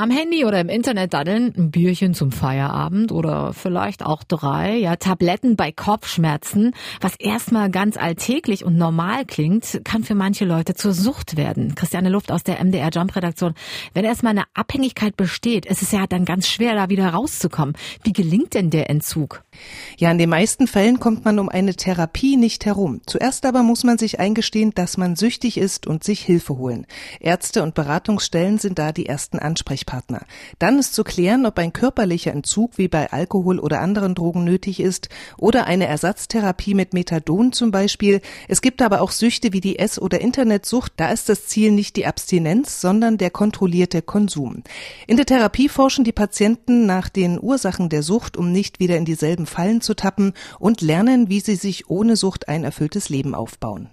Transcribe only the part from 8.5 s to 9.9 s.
und normal klingt,